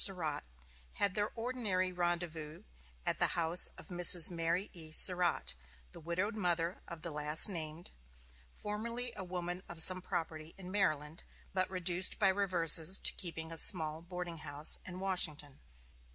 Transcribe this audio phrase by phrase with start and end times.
[0.03, 0.43] Surratt,
[0.93, 2.63] had their ordinary rendezvous
[3.05, 4.31] at the house of Mrs.
[4.31, 4.91] Mary E.
[4.91, 5.53] Surratt,
[5.91, 7.91] the widowed mother of the last named,
[8.51, 13.57] formerly a woman of some property in Maryland, but reduced by reverses to keeping a
[13.59, 15.59] small boarding house in Washington.